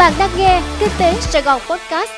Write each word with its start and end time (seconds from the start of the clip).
Bạn 0.00 0.12
đang 0.18 0.30
nghe 0.38 0.62
Kinh 0.80 0.88
tế 1.00 1.12
Sài 1.14 1.42
Gòn 1.42 1.60
Podcast. 1.70 2.10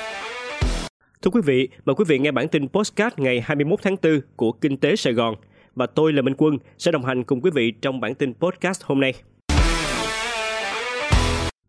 Thưa 1.22 1.30
quý 1.30 1.40
vị, 1.44 1.68
mời 1.84 1.94
quý 1.94 2.04
vị 2.08 2.18
nghe 2.18 2.30
bản 2.30 2.48
tin 2.48 2.68
podcast 2.68 3.18
ngày 3.18 3.40
21 3.40 3.82
tháng 3.82 3.96
4 4.02 4.20
của 4.36 4.52
Kinh 4.52 4.76
tế 4.76 4.96
Sài 4.96 5.12
Gòn. 5.12 5.34
Và 5.74 5.86
tôi 5.86 6.12
là 6.12 6.22
Minh 6.22 6.34
Quân 6.38 6.58
sẽ 6.78 6.90
đồng 6.90 7.04
hành 7.04 7.24
cùng 7.24 7.40
quý 7.40 7.50
vị 7.54 7.70
trong 7.70 8.00
bản 8.00 8.14
tin 8.14 8.34
podcast 8.34 8.82
hôm 8.82 9.00
nay. 9.00 9.14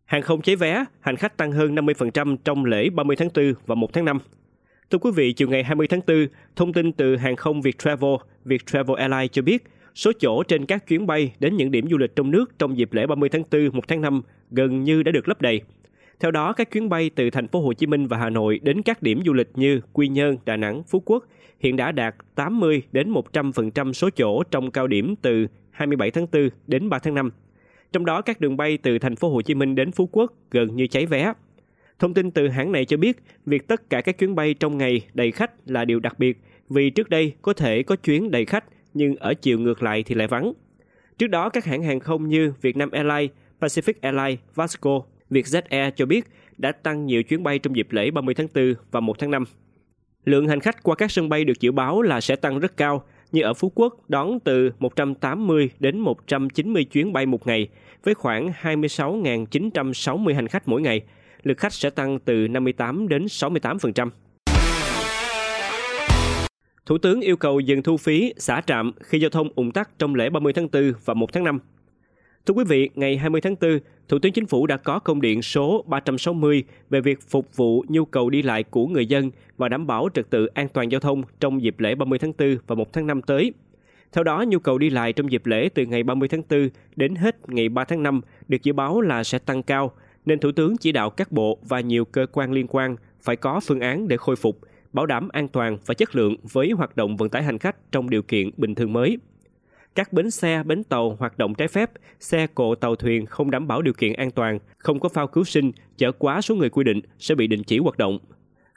Hàng 0.05 0.21
không 0.21 0.41
cháy 0.41 0.55
vé, 0.55 0.85
hành 0.99 1.15
khách 1.15 1.37
tăng 1.37 1.51
hơn 1.51 1.75
50% 1.75 2.37
trong 2.45 2.65
lễ 2.65 2.89
30 2.89 3.15
tháng 3.15 3.29
4 3.35 3.53
và 3.65 3.75
1 3.75 3.93
tháng 3.93 4.05
5. 4.05 4.19
Thưa 4.89 4.97
quý 4.97 5.11
vị, 5.15 5.33
chiều 5.33 5.47
ngày 5.47 5.63
20 5.63 5.87
tháng 5.87 6.01
4, 6.07 6.27
thông 6.55 6.73
tin 6.73 6.91
từ 6.91 7.15
hàng 7.15 7.35
không 7.35 7.61
Viettravel, 7.61 8.15
Viettravel 8.45 8.97
Airlines 8.97 9.31
cho 9.31 9.41
biết 9.41 9.63
số 9.95 10.11
chỗ 10.19 10.43
trên 10.43 10.65
các 10.65 10.87
chuyến 10.87 11.07
bay 11.07 11.33
đến 11.39 11.57
những 11.57 11.71
điểm 11.71 11.87
du 11.89 11.97
lịch 11.97 12.15
trong 12.15 12.31
nước 12.31 12.59
trong 12.59 12.77
dịp 12.77 12.93
lễ 12.93 13.07
30 13.07 13.29
tháng 13.29 13.43
4, 13.51 13.69
1 13.73 13.87
tháng 13.87 14.01
5 14.01 14.21
gần 14.51 14.83
như 14.83 15.03
đã 15.03 15.11
được 15.11 15.27
lấp 15.27 15.41
đầy. 15.41 15.61
Theo 16.19 16.31
đó, 16.31 16.53
các 16.53 16.71
chuyến 16.71 16.89
bay 16.89 17.09
từ 17.15 17.29
thành 17.29 17.47
phố 17.47 17.61
Hồ 17.61 17.73
Chí 17.73 17.87
Minh 17.87 18.07
và 18.07 18.17
Hà 18.17 18.29
Nội 18.29 18.59
đến 18.63 18.81
các 18.81 19.01
điểm 19.01 19.21
du 19.25 19.33
lịch 19.33 19.49
như 19.55 19.81
Quy 19.93 20.07
Nhơn, 20.07 20.37
Đà 20.45 20.57
Nẵng, 20.57 20.83
Phú 20.83 21.01
Quốc 21.05 21.25
hiện 21.59 21.75
đã 21.75 21.91
đạt 21.91 22.15
80 22.35 22.81
đến 22.91 23.13
100% 23.13 23.93
số 23.93 24.09
chỗ 24.09 24.43
trong 24.43 24.71
cao 24.71 24.87
điểm 24.87 25.15
từ 25.21 25.47
27 25.71 26.11
tháng 26.11 26.27
4 26.31 26.49
đến 26.67 26.89
3 26.89 26.99
tháng 26.99 27.15
5. 27.15 27.31
Trong 27.91 28.05
đó 28.05 28.21
các 28.21 28.41
đường 28.41 28.57
bay 28.57 28.77
từ 28.77 28.99
thành 28.99 29.15
phố 29.15 29.29
Hồ 29.29 29.41
Chí 29.41 29.55
Minh 29.55 29.75
đến 29.75 29.91
Phú 29.91 30.09
Quốc 30.11 30.33
gần 30.51 30.75
như 30.75 30.87
cháy 30.87 31.05
vé. 31.05 31.33
Thông 31.99 32.13
tin 32.13 32.31
từ 32.31 32.47
hãng 32.47 32.71
này 32.71 32.85
cho 32.85 32.97
biết, 32.97 33.17
việc 33.45 33.67
tất 33.67 33.89
cả 33.89 34.01
các 34.01 34.17
chuyến 34.17 34.35
bay 34.35 34.53
trong 34.53 34.77
ngày 34.77 35.01
đầy 35.13 35.31
khách 35.31 35.51
là 35.65 35.85
điều 35.85 35.99
đặc 35.99 36.19
biệt 36.19 36.37
vì 36.69 36.89
trước 36.89 37.09
đây 37.09 37.33
có 37.41 37.53
thể 37.53 37.83
có 37.83 37.95
chuyến 37.95 38.31
đầy 38.31 38.45
khách 38.45 38.65
nhưng 38.93 39.15
ở 39.15 39.33
chiều 39.33 39.59
ngược 39.59 39.83
lại 39.83 40.03
thì 40.03 40.15
lại 40.15 40.27
vắng. 40.27 40.53
Trước 41.17 41.27
đó 41.27 41.49
các 41.49 41.65
hãng 41.65 41.83
hàng 41.83 41.99
không 41.99 42.29
như 42.29 42.53
Vietnam 42.61 42.91
Airlines, 42.91 43.31
Pacific 43.59 43.93
Airlines, 44.01 44.39
Vasco, 44.55 45.01
Vietjet 45.33 45.61
Air 45.69 45.93
cho 45.95 46.05
biết 46.05 46.25
đã 46.57 46.71
tăng 46.71 47.05
nhiều 47.05 47.23
chuyến 47.23 47.43
bay 47.43 47.59
trong 47.59 47.75
dịp 47.75 47.87
lễ 47.91 48.11
30 48.11 48.35
tháng 48.35 48.47
4 48.55 48.73
và 48.91 48.99
1 48.99 49.19
tháng 49.19 49.31
5. 49.31 49.43
Lượng 50.25 50.47
hành 50.47 50.59
khách 50.59 50.83
qua 50.83 50.95
các 50.95 51.11
sân 51.11 51.29
bay 51.29 51.45
được 51.45 51.59
dự 51.59 51.71
báo 51.71 52.01
là 52.01 52.21
sẽ 52.21 52.35
tăng 52.35 52.59
rất 52.59 52.77
cao, 52.77 53.03
như 53.31 53.41
ở 53.41 53.53
Phú 53.53 53.71
Quốc 53.75 54.09
đón 54.09 54.39
từ 54.39 54.71
180 54.79 55.69
đến 55.79 55.99
190 55.99 56.83
chuyến 56.83 57.13
bay 57.13 57.25
một 57.25 57.47
ngày 57.47 57.67
với 58.03 58.13
khoảng 58.13 58.51
26.960 58.61 60.35
hành 60.35 60.47
khách 60.47 60.67
mỗi 60.67 60.81
ngày. 60.81 61.01
Lượt 61.43 61.57
khách 61.57 61.73
sẽ 61.73 61.89
tăng 61.89 62.19
từ 62.19 62.47
58 62.47 63.07
đến 63.07 63.25
68%. 63.25 64.09
Thủ 66.85 66.97
tướng 66.97 67.21
yêu 67.21 67.37
cầu 67.37 67.59
dừng 67.59 67.83
thu 67.83 67.97
phí 67.97 68.33
xả 68.37 68.61
trạm 68.67 68.91
khi 69.03 69.19
giao 69.19 69.29
thông 69.29 69.49
ủng 69.55 69.71
tắc 69.71 69.99
trong 69.99 70.15
lễ 70.15 70.29
30 70.29 70.53
tháng 70.53 70.67
4 70.71 70.93
và 71.05 71.13
1 71.13 71.33
tháng 71.33 71.43
5. 71.43 71.59
Thưa 72.45 72.53
quý 72.53 72.63
vị, 72.63 72.89
ngày 72.95 73.17
20 73.17 73.41
tháng 73.41 73.55
4, 73.61 73.79
Thủ 74.07 74.19
tướng 74.19 74.31
Chính 74.33 74.45
phủ 74.45 74.67
đã 74.67 74.77
có 74.77 74.99
công 74.99 75.21
điện 75.21 75.41
số 75.41 75.83
360 75.87 76.63
về 76.89 77.01
việc 77.01 77.21
phục 77.21 77.55
vụ 77.55 77.83
nhu 77.87 78.05
cầu 78.05 78.29
đi 78.29 78.41
lại 78.41 78.63
của 78.63 78.87
người 78.87 79.05
dân 79.05 79.31
và 79.57 79.69
đảm 79.69 79.87
bảo 79.87 80.09
trật 80.13 80.29
tự 80.29 80.45
an 80.45 80.67
toàn 80.69 80.91
giao 80.91 81.01
thông 81.01 81.23
trong 81.39 81.63
dịp 81.63 81.79
lễ 81.79 81.95
30 81.95 82.19
tháng 82.19 82.33
4 82.37 82.57
và 82.67 82.75
1 82.75 82.93
tháng 82.93 83.07
5 83.07 83.21
tới. 83.21 83.53
Theo 84.11 84.23
đó, 84.23 84.45
nhu 84.47 84.59
cầu 84.59 84.77
đi 84.77 84.89
lại 84.89 85.13
trong 85.13 85.31
dịp 85.31 85.45
lễ 85.45 85.69
từ 85.75 85.85
ngày 85.85 86.03
30 86.03 86.27
tháng 86.27 86.41
4 86.49 86.69
đến 86.95 87.15
hết 87.15 87.49
ngày 87.49 87.69
3 87.69 87.83
tháng 87.85 88.03
5 88.03 88.21
được 88.47 88.63
dự 88.63 88.73
báo 88.73 89.01
là 89.01 89.23
sẽ 89.23 89.39
tăng 89.39 89.63
cao, 89.63 89.91
nên 90.25 90.39
Thủ 90.39 90.51
tướng 90.51 90.77
chỉ 90.77 90.91
đạo 90.91 91.09
các 91.09 91.31
bộ 91.31 91.57
và 91.61 91.79
nhiều 91.79 92.05
cơ 92.05 92.25
quan 92.31 92.51
liên 92.51 92.67
quan 92.69 92.95
phải 93.21 93.35
có 93.35 93.59
phương 93.59 93.79
án 93.79 94.07
để 94.07 94.17
khôi 94.17 94.35
phục, 94.35 94.59
bảo 94.93 95.05
đảm 95.05 95.29
an 95.29 95.47
toàn 95.47 95.77
và 95.85 95.93
chất 95.93 96.15
lượng 96.15 96.35
với 96.53 96.71
hoạt 96.71 96.95
động 96.95 97.17
vận 97.17 97.29
tải 97.29 97.43
hành 97.43 97.59
khách 97.59 97.91
trong 97.91 98.09
điều 98.09 98.21
kiện 98.21 98.49
bình 98.57 98.75
thường 98.75 98.93
mới 98.93 99.17
các 99.95 100.13
bến 100.13 100.31
xe, 100.31 100.63
bến 100.63 100.83
tàu 100.83 101.15
hoạt 101.19 101.37
động 101.37 101.55
trái 101.55 101.67
phép, 101.67 101.91
xe 102.19 102.47
cộ 102.47 102.75
tàu 102.75 102.95
thuyền 102.95 103.25
không 103.25 103.51
đảm 103.51 103.67
bảo 103.67 103.81
điều 103.81 103.93
kiện 103.93 104.13
an 104.13 104.31
toàn, 104.31 104.59
không 104.77 104.99
có 104.99 105.09
phao 105.09 105.27
cứu 105.27 105.43
sinh, 105.43 105.71
chở 105.97 106.11
quá 106.11 106.41
số 106.41 106.55
người 106.55 106.69
quy 106.69 106.83
định 106.83 107.01
sẽ 107.19 107.35
bị 107.35 107.47
đình 107.47 107.63
chỉ 107.63 107.77
hoạt 107.77 107.97
động. 107.97 108.19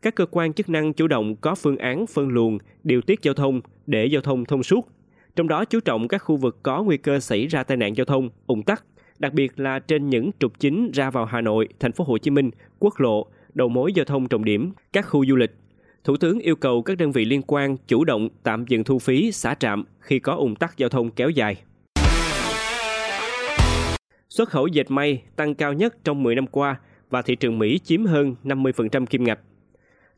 Các 0.02 0.14
cơ 0.14 0.26
quan 0.30 0.52
chức 0.52 0.68
năng 0.68 0.92
chủ 0.92 1.06
động 1.06 1.36
có 1.36 1.54
phương 1.54 1.76
án 1.76 2.06
phân 2.06 2.28
luồng, 2.28 2.58
điều 2.84 3.02
tiết 3.02 3.22
giao 3.22 3.34
thông 3.34 3.60
để 3.86 4.06
giao 4.06 4.22
thông 4.22 4.44
thông 4.44 4.62
suốt. 4.62 4.88
Trong 5.36 5.48
đó 5.48 5.64
chú 5.64 5.80
trọng 5.80 6.08
các 6.08 6.18
khu 6.18 6.36
vực 6.36 6.62
có 6.62 6.82
nguy 6.82 6.96
cơ 6.96 7.20
xảy 7.20 7.46
ra 7.46 7.64
tai 7.64 7.76
nạn 7.76 7.96
giao 7.96 8.04
thông, 8.04 8.30
ủng 8.46 8.62
tắc, 8.62 8.84
đặc 9.18 9.32
biệt 9.32 9.60
là 9.60 9.78
trên 9.78 10.10
những 10.10 10.30
trục 10.38 10.60
chính 10.60 10.90
ra 10.94 11.10
vào 11.10 11.24
Hà 11.24 11.40
Nội, 11.40 11.68
thành 11.80 11.92
phố 11.92 12.04
Hồ 12.04 12.18
Chí 12.18 12.30
Minh, 12.30 12.50
quốc 12.78 13.00
lộ, 13.00 13.26
đầu 13.54 13.68
mối 13.68 13.92
giao 13.92 14.04
thông 14.04 14.28
trọng 14.28 14.44
điểm, 14.44 14.72
các 14.92 15.02
khu 15.02 15.26
du 15.26 15.36
lịch, 15.36 15.50
Thủ 16.06 16.16
tướng 16.16 16.38
yêu 16.38 16.56
cầu 16.56 16.82
các 16.82 16.98
đơn 16.98 17.12
vị 17.12 17.24
liên 17.24 17.42
quan 17.42 17.76
chủ 17.76 18.04
động 18.04 18.28
tạm 18.42 18.64
dừng 18.68 18.84
thu 18.84 18.98
phí 18.98 19.32
xả 19.32 19.54
trạm 19.54 19.84
khi 20.00 20.18
có 20.18 20.34
ủng 20.34 20.56
tắc 20.56 20.78
giao 20.78 20.88
thông 20.88 21.10
kéo 21.10 21.30
dài. 21.30 21.62
Xuất 24.28 24.48
khẩu 24.48 24.66
dệt 24.66 24.90
may 24.90 25.22
tăng 25.36 25.54
cao 25.54 25.72
nhất 25.72 26.04
trong 26.04 26.22
10 26.22 26.34
năm 26.34 26.46
qua 26.46 26.80
và 27.10 27.22
thị 27.22 27.36
trường 27.36 27.58
Mỹ 27.58 27.78
chiếm 27.84 28.04
hơn 28.04 28.34
50% 28.44 29.06
kim 29.06 29.24
ngạch. 29.24 29.38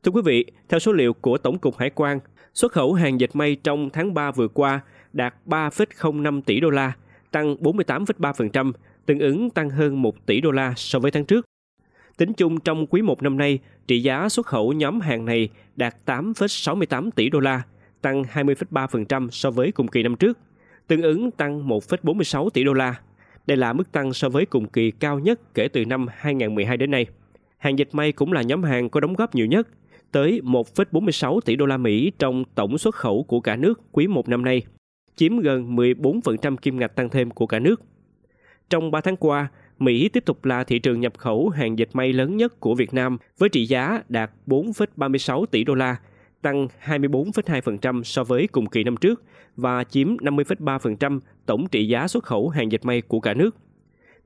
Thưa 0.02 0.12
quý 0.12 0.22
vị, 0.24 0.44
theo 0.68 0.80
số 0.80 0.92
liệu 0.92 1.12
của 1.12 1.38
Tổng 1.38 1.58
cục 1.58 1.76
Hải 1.76 1.90
quan, 1.90 2.20
xuất 2.54 2.72
khẩu 2.72 2.92
hàng 2.92 3.20
dệt 3.20 3.36
may 3.36 3.56
trong 3.56 3.90
tháng 3.90 4.14
3 4.14 4.30
vừa 4.30 4.48
qua 4.48 4.80
đạt 5.12 5.34
3,05 5.46 6.42
tỷ 6.42 6.60
đô 6.60 6.70
la, 6.70 6.92
tăng 7.30 7.54
48,3%, 7.54 8.72
tương 9.06 9.18
ứng 9.18 9.50
tăng 9.50 9.70
hơn 9.70 10.02
1 10.02 10.26
tỷ 10.26 10.40
đô 10.40 10.50
la 10.50 10.74
so 10.76 10.98
với 10.98 11.10
tháng 11.10 11.24
trước. 11.24 11.47
Tính 12.18 12.32
chung 12.32 12.60
trong 12.60 12.86
quý 12.86 13.02
1 13.02 13.22
năm 13.22 13.36
nay, 13.36 13.58
trị 13.86 14.02
giá 14.02 14.28
xuất 14.28 14.46
khẩu 14.46 14.72
nhóm 14.72 15.00
hàng 15.00 15.24
này 15.24 15.48
đạt 15.76 15.94
8,68 16.06 17.10
tỷ 17.10 17.28
đô 17.28 17.40
la, 17.40 17.62
tăng 18.02 18.22
20,3% 18.22 19.28
so 19.30 19.50
với 19.50 19.72
cùng 19.72 19.88
kỳ 19.88 20.02
năm 20.02 20.16
trước, 20.16 20.38
tương 20.86 21.02
ứng 21.02 21.30
tăng 21.30 21.68
1,46 21.68 22.50
tỷ 22.50 22.64
đô 22.64 22.72
la. 22.72 22.94
Đây 23.46 23.56
là 23.56 23.72
mức 23.72 23.92
tăng 23.92 24.12
so 24.12 24.28
với 24.28 24.46
cùng 24.46 24.68
kỳ 24.68 24.90
cao 24.90 25.18
nhất 25.18 25.54
kể 25.54 25.68
từ 25.68 25.84
năm 25.84 26.06
2012 26.16 26.76
đến 26.76 26.90
nay. 26.90 27.06
Hàng 27.58 27.78
dịch 27.78 27.88
may 27.92 28.12
cũng 28.12 28.32
là 28.32 28.42
nhóm 28.42 28.62
hàng 28.62 28.90
có 28.90 29.00
đóng 29.00 29.14
góp 29.14 29.34
nhiều 29.34 29.46
nhất, 29.46 29.68
tới 30.12 30.40
1,46 30.44 31.40
tỷ 31.40 31.56
đô 31.56 31.66
la 31.66 31.76
Mỹ 31.76 32.12
trong 32.18 32.44
tổng 32.54 32.78
xuất 32.78 32.94
khẩu 32.94 33.22
của 33.22 33.40
cả 33.40 33.56
nước 33.56 33.80
quý 33.92 34.06
1 34.06 34.28
năm 34.28 34.44
nay, 34.44 34.62
chiếm 35.16 35.38
gần 35.38 35.76
14% 35.76 36.56
kim 36.56 36.78
ngạch 36.78 36.96
tăng 36.96 37.08
thêm 37.08 37.30
của 37.30 37.46
cả 37.46 37.58
nước. 37.58 37.82
Trong 38.70 38.90
3 38.90 39.00
tháng 39.00 39.16
qua, 39.16 39.48
Mỹ 39.78 40.08
tiếp 40.08 40.24
tục 40.24 40.44
là 40.44 40.64
thị 40.64 40.78
trường 40.78 41.00
nhập 41.00 41.18
khẩu 41.18 41.48
hàng 41.48 41.78
dệt 41.78 41.88
may 41.92 42.12
lớn 42.12 42.36
nhất 42.36 42.60
của 42.60 42.74
Việt 42.74 42.94
Nam 42.94 43.18
với 43.38 43.48
trị 43.48 43.66
giá 43.66 44.02
đạt 44.08 44.30
4,36 44.46 45.46
tỷ 45.46 45.64
đô 45.64 45.74
la, 45.74 45.96
tăng 46.42 46.68
24,2% 46.84 48.02
so 48.02 48.24
với 48.24 48.46
cùng 48.46 48.66
kỳ 48.66 48.84
năm 48.84 48.96
trước 48.96 49.22
và 49.56 49.84
chiếm 49.84 50.16
50,3% 50.16 51.20
tổng 51.46 51.68
trị 51.68 51.88
giá 51.88 52.08
xuất 52.08 52.24
khẩu 52.24 52.48
hàng 52.48 52.72
dệt 52.72 52.84
may 52.84 53.00
của 53.00 53.20
cả 53.20 53.34
nước. 53.34 53.56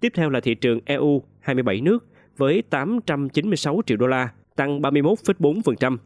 Tiếp 0.00 0.12
theo 0.14 0.30
là 0.30 0.40
thị 0.40 0.54
trường 0.54 0.80
EU 0.84 1.22
27 1.40 1.80
nước 1.80 2.06
với 2.36 2.62
896 2.70 3.80
triệu 3.86 3.96
đô 3.96 4.06
la, 4.06 4.28
tăng 4.56 4.80
31,4%. 4.80 5.96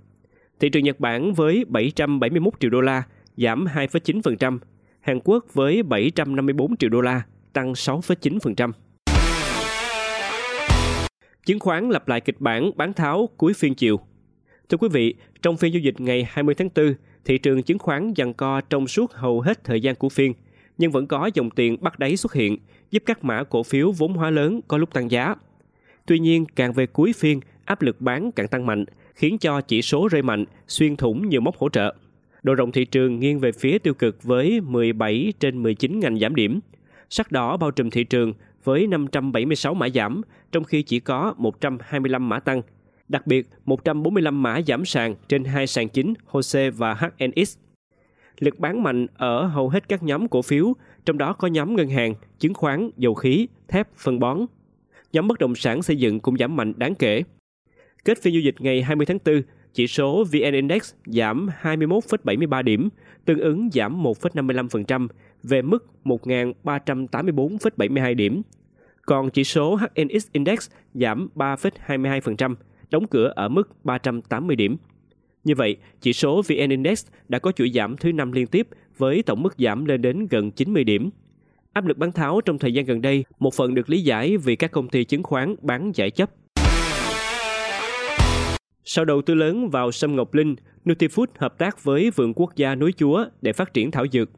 Thị 0.61 0.69
trường 0.69 0.85
Nhật 0.85 1.01
Bản 1.01 1.35
với 1.35 1.65
771 1.69 2.53
triệu 2.61 2.71
đô 2.71 2.81
la, 2.81 3.03
giảm 3.37 3.65
2,9%. 3.65 4.59
Hàn 5.01 5.21
Quốc 5.25 5.45
với 5.55 5.83
754 5.83 6.77
triệu 6.77 6.91
đô 6.91 7.01
la, 7.01 7.23
tăng 7.53 7.73
6,9%. 7.73 8.73
Chứng 11.47 11.61
khoán 11.61 11.91
lặp 11.91 12.09
lại 12.09 12.21
kịch 12.21 12.41
bản 12.41 12.71
bán 12.77 12.93
tháo 12.93 13.29
cuối 13.37 13.55
phiên 13.55 13.75
chiều. 13.75 14.01
Thưa 14.69 14.77
quý 14.77 14.89
vị, 14.93 15.15
trong 15.43 15.57
phiên 15.57 15.73
giao 15.73 15.81
dịch 15.81 16.01
ngày 16.01 16.27
20 16.31 16.55
tháng 16.55 16.69
4, 16.75 16.95
thị 17.25 17.39
trường 17.39 17.63
chứng 17.63 17.79
khoán 17.79 18.13
giằng 18.17 18.35
co 18.35 18.61
trong 18.61 18.89
suốt 18.89 19.13
hầu 19.13 19.41
hết 19.41 19.65
thời 19.65 19.81
gian 19.81 19.95
của 19.95 20.09
phiên, 20.09 20.33
nhưng 20.79 20.93
vẫn 20.93 21.07
có 21.07 21.31
dòng 21.35 21.51
tiền 21.51 21.77
bắt 21.81 21.99
đáy 21.99 22.17
xuất 22.17 22.35
hiện, 22.35 22.57
giúp 22.91 23.03
các 23.07 23.25
mã 23.25 23.45
cổ 23.45 23.63
phiếu 23.63 23.93
vốn 23.93 24.15
hóa 24.15 24.31
lớn 24.31 24.61
có 24.69 24.79
lúc 24.79 24.93
tăng 24.93 25.11
giá. 25.11 25.35
Tuy 26.07 26.19
nhiên, 26.19 26.45
càng 26.57 26.73
về 26.73 26.87
cuối 26.87 27.13
phiên, 27.13 27.41
áp 27.65 27.83
lực 27.83 28.01
bán 28.01 28.33
càng 28.33 28.49
tăng 28.49 28.67
mạnh, 28.67 28.85
khiến 29.15 29.39
cho 29.39 29.61
chỉ 29.61 29.83
số 29.83 30.09
rơi 30.09 30.23
mạnh, 30.23 30.45
xuyên 30.69 30.97
thủng 30.97 31.29
nhiều 31.29 31.41
mốc 31.41 31.57
hỗ 31.57 31.69
trợ. 31.69 31.95
Độ 32.43 32.55
rộng 32.55 32.73
thị 32.73 32.85
trường 32.85 33.21
nghiêng 33.21 33.41
về 33.41 33.53
phía 33.53 33.79
tiêu 33.79 33.95
cực 33.95 34.23
với 34.23 34.61
17 34.61 35.33
trên 35.41 35.63
19 35.63 36.01
ngành 36.01 36.19
giảm 36.19 36.35
điểm. 36.35 36.61
Sắc 37.11 37.33
đỏ 37.33 37.57
bao 37.57 37.71
trùm 37.71 37.91
thị 37.91 38.05
trường 38.05 38.33
với 38.67 38.87
576 38.87 39.75
mã 39.75 39.89
giảm, 39.89 40.23
trong 40.53 40.65
khi 40.65 40.83
chỉ 40.83 41.01
có 41.01 41.35
125 41.39 42.29
mã 42.29 42.41
tăng. 42.41 42.63
Đặc 43.09 43.27
biệt, 43.27 43.49
145 43.65 44.43
mã 44.43 44.61
giảm 44.67 44.85
sàn 44.85 45.15
trên 45.29 45.45
hai 45.45 45.67
sàn 45.67 45.89
chính 45.89 46.15
HOSE 46.27 46.71
và 46.71 46.95
HNX. 46.95 47.57
Lực 48.39 48.59
bán 48.59 48.83
mạnh 48.83 49.07
ở 49.15 49.47
hầu 49.47 49.69
hết 49.69 49.89
các 49.89 50.03
nhóm 50.03 50.29
cổ 50.29 50.43
phiếu, 50.43 50.73
trong 51.05 51.19
đó 51.19 51.33
có 51.33 51.49
nhóm 51.49 51.77
ngân 51.77 51.89
hàng, 51.89 52.15
chứng 52.39 52.55
khoán, 52.55 52.91
dầu 52.97 53.15
khí, 53.15 53.49
thép, 53.69 53.89
phân 53.97 54.21
bón. 54.21 54.47
Nhóm 55.13 55.29
bất 55.29 55.39
động 55.39 55.55
sản 55.55 55.83
xây 55.83 55.97
dựng 55.97 56.21
cũng 56.21 56.37
giảm 56.37 56.57
mạnh 56.57 56.73
đáng 56.77 56.95
kể. 56.95 57.23
Kết 58.05 58.23
phiên 58.23 58.35
giao 58.35 58.41
dịch 58.41 58.55
ngày 58.59 58.83
20 58.83 59.07
tháng 59.07 59.19
4, 59.25 59.43
chỉ 59.77 59.87
số 59.87 60.25
VN 60.25 60.53
Index 60.53 60.95
giảm 61.07 61.49
21,73 61.63 62.63
điểm, 62.63 62.89
tương 63.25 63.39
ứng 63.39 63.69
giảm 63.73 64.03
1,55% 64.03 65.09
về 65.43 65.63
mức 65.63 65.87
1.384,72 66.05 68.15
điểm. 68.15 68.43
Còn 69.07 69.31
chỉ 69.31 69.45
số 69.45 69.77
HNX 69.77 70.27
Index 70.33 70.71
giảm 70.95 71.29
3,22%, 71.35 72.55
đóng 72.91 73.07
cửa 73.07 73.33
ở 73.37 73.49
mức 73.49 73.85
380 73.85 74.57
điểm. 74.57 74.77
Như 75.45 75.55
vậy, 75.55 75.77
chỉ 76.01 76.13
số 76.13 76.43
VN 76.43 76.71
Index 76.71 77.07
đã 77.29 77.39
có 77.39 77.53
chuỗi 77.53 77.71
giảm 77.75 77.97
thứ 77.97 78.13
năm 78.13 78.33
liên 78.33 78.47
tiếp 78.47 78.69
với 78.99 79.23
tổng 79.23 79.43
mức 79.43 79.55
giảm 79.59 79.85
lên 79.85 80.03
đến 80.03 80.27
gần 80.31 80.51
90 80.51 80.85
điểm. 80.85 81.11
Áp 81.73 81.87
lực 81.87 81.99
bán 81.99 82.13
tháo 82.13 82.41
trong 82.41 82.59
thời 82.59 82.75
gian 82.75 82.85
gần 82.85 83.03
đây 83.03 83.25
một 83.39 83.55
phần 83.55 83.75
được 83.75 83.91
lý 83.91 84.03
giải 84.03 84.37
vì 84.37 84.57
các 84.57 84.73
công 84.73 84.89
ty 84.89 85.05
chứng 85.05 85.23
khoán 85.23 85.55
bán 85.63 85.93
giải 85.95 86.11
chấp. 86.11 86.31
Sau 88.89 89.05
đầu 89.05 89.23
tư 89.23 89.35
lớn 89.35 89.71
vào 89.71 89.93
sâm 89.93 90.17
ngọc 90.17 90.35
linh, 90.35 90.57
Nutifood 90.85 91.27
hợp 91.39 91.59
tác 91.59 91.85
với 91.85 92.11
Vườn 92.11 92.33
Quốc 92.37 92.57
gia 92.57 92.75
Núi 92.75 92.93
Chúa 92.97 93.25
để 93.43 93.53
phát 93.53 93.75
triển 93.75 93.91
thảo 93.91 94.07
dược. 94.13 94.31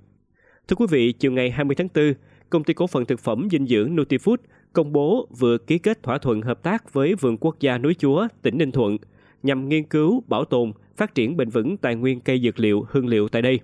Thưa 0.68 0.76
quý 0.76 0.86
vị, 0.90 1.12
chiều 1.12 1.32
ngày 1.32 1.50
20 1.50 1.74
tháng 1.74 1.88
4, 1.94 2.14
công 2.50 2.64
ty 2.64 2.74
cổ 2.74 2.86
phần 2.86 3.04
thực 3.04 3.20
phẩm 3.20 3.48
dinh 3.50 3.66
dưỡng 3.66 3.96
Nutifood 3.96 4.36
công 4.72 4.92
bố 4.92 5.28
vừa 5.38 5.58
ký 5.58 5.78
kết 5.78 6.02
thỏa 6.02 6.18
thuận 6.18 6.42
hợp 6.42 6.62
tác 6.62 6.92
với 6.92 7.14
Vườn 7.14 7.36
Quốc 7.40 7.60
gia 7.60 7.78
Núi 7.78 7.94
Chúa, 7.98 8.28
tỉnh 8.42 8.58
Ninh 8.58 8.72
Thuận, 8.72 8.96
nhằm 9.42 9.68
nghiên 9.68 9.84
cứu, 9.84 10.22
bảo 10.26 10.44
tồn, 10.44 10.72
phát 10.96 11.14
triển 11.14 11.36
bền 11.36 11.48
vững 11.48 11.76
tài 11.76 11.94
nguyên 11.94 12.20
cây 12.20 12.40
dược 12.40 12.60
liệu, 12.60 12.86
hương 12.90 13.06
liệu 13.06 13.28
tại 13.28 13.42
đây. 13.42 13.60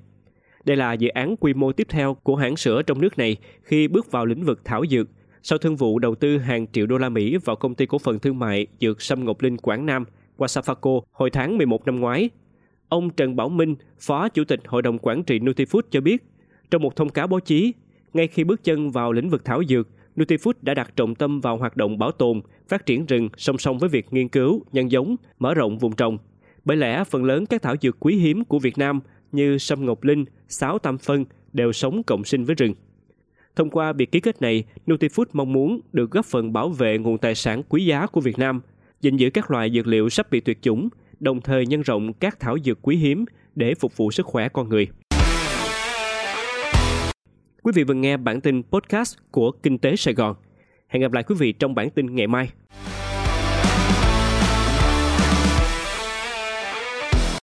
Đây 0.64 0.76
là 0.76 0.92
dự 0.92 1.08
án 1.08 1.36
quy 1.36 1.54
mô 1.54 1.72
tiếp 1.72 1.86
theo 1.90 2.14
của 2.14 2.36
hãng 2.36 2.56
sữa 2.56 2.82
trong 2.82 3.00
nước 3.00 3.18
này 3.18 3.36
khi 3.62 3.88
bước 3.88 4.10
vào 4.10 4.26
lĩnh 4.26 4.44
vực 4.44 4.60
thảo 4.64 4.82
dược, 4.90 5.08
sau 5.42 5.58
thương 5.58 5.76
vụ 5.76 5.98
đầu 5.98 6.14
tư 6.14 6.38
hàng 6.38 6.66
triệu 6.72 6.86
đô 6.86 6.98
la 6.98 7.08
Mỹ 7.08 7.36
vào 7.44 7.56
công 7.56 7.74
ty 7.74 7.86
cổ 7.86 7.98
phần 7.98 8.18
thương 8.18 8.38
mại 8.38 8.66
dược 8.80 9.02
Sâm 9.02 9.24
Ngọc 9.24 9.42
Linh 9.42 9.56
Quảng 9.56 9.86
Nam, 9.86 10.04
Wasafaco, 10.38 11.00
hồi 11.12 11.30
tháng 11.30 11.56
11 11.56 11.86
năm 11.86 12.00
ngoái. 12.00 12.30
Ông 12.88 13.10
Trần 13.10 13.36
Bảo 13.36 13.48
Minh, 13.48 13.74
Phó 14.00 14.28
Chủ 14.28 14.44
tịch 14.44 14.60
Hội 14.66 14.82
đồng 14.82 14.98
Quản 14.98 15.22
trị 15.22 15.38
Nutifood 15.38 15.82
cho 15.90 16.00
biết, 16.00 16.24
trong 16.70 16.82
một 16.82 16.96
thông 16.96 17.08
cáo 17.08 17.26
báo 17.26 17.40
chí, 17.40 17.72
ngay 18.12 18.26
khi 18.26 18.44
bước 18.44 18.64
chân 18.64 18.90
vào 18.90 19.12
lĩnh 19.12 19.30
vực 19.30 19.44
thảo 19.44 19.62
dược, 19.68 19.88
Nutifood 20.16 20.52
đã 20.62 20.74
đặt 20.74 20.96
trọng 20.96 21.14
tâm 21.14 21.40
vào 21.40 21.56
hoạt 21.56 21.76
động 21.76 21.98
bảo 21.98 22.10
tồn, 22.10 22.40
phát 22.68 22.86
triển 22.86 23.06
rừng 23.06 23.28
song 23.36 23.58
song 23.58 23.78
với 23.78 23.88
việc 23.88 24.12
nghiên 24.12 24.28
cứu, 24.28 24.62
nhân 24.72 24.90
giống, 24.90 25.16
mở 25.38 25.54
rộng 25.54 25.78
vùng 25.78 25.96
trồng. 25.96 26.18
Bởi 26.64 26.76
lẽ 26.76 27.04
phần 27.04 27.24
lớn 27.24 27.46
các 27.46 27.62
thảo 27.62 27.74
dược 27.80 27.96
quý 28.00 28.16
hiếm 28.16 28.44
của 28.44 28.58
Việt 28.58 28.78
Nam 28.78 29.00
như 29.32 29.58
sâm 29.58 29.86
ngọc 29.86 30.04
linh, 30.04 30.24
sáo 30.48 30.78
tam 30.78 30.98
phân 30.98 31.24
đều 31.52 31.72
sống 31.72 32.02
cộng 32.02 32.24
sinh 32.24 32.44
với 32.44 32.54
rừng. 32.54 32.74
Thông 33.56 33.70
qua 33.70 33.92
việc 33.92 34.12
ký 34.12 34.20
kết 34.20 34.42
này, 34.42 34.64
Nutifood 34.86 35.24
mong 35.32 35.52
muốn 35.52 35.80
được 35.92 36.10
góp 36.10 36.26
phần 36.26 36.52
bảo 36.52 36.68
vệ 36.68 36.98
nguồn 36.98 37.18
tài 37.18 37.34
sản 37.34 37.62
quý 37.68 37.84
giá 37.84 38.06
của 38.06 38.20
Việt 38.20 38.38
Nam, 38.38 38.60
gìn 39.04 39.16
giữ 39.16 39.30
các 39.30 39.50
loại 39.50 39.70
dược 39.70 39.86
liệu 39.86 40.08
sắp 40.08 40.30
bị 40.30 40.40
tuyệt 40.40 40.62
chủng, 40.62 40.88
đồng 41.20 41.40
thời 41.40 41.66
nhân 41.66 41.82
rộng 41.82 42.12
các 42.12 42.40
thảo 42.40 42.56
dược 42.64 42.78
quý 42.82 42.96
hiếm 42.96 43.24
để 43.54 43.74
phục 43.74 43.96
vụ 43.96 44.10
sức 44.10 44.26
khỏe 44.26 44.48
con 44.48 44.68
người. 44.68 44.88
Quý 47.62 47.72
vị 47.74 47.84
vừa 47.84 47.94
nghe 47.94 48.16
bản 48.16 48.40
tin 48.40 48.62
podcast 48.62 49.16
của 49.30 49.50
Kinh 49.50 49.78
tế 49.78 49.96
Sài 49.96 50.14
Gòn. 50.14 50.36
Hẹn 50.88 51.02
gặp 51.02 51.12
lại 51.12 51.22
quý 51.22 51.34
vị 51.38 51.52
trong 51.52 51.74
bản 51.74 51.90
tin 51.90 52.14
ngày 52.14 52.26
mai. 52.26 52.50